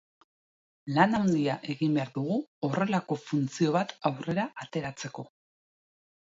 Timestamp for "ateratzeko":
4.67-5.29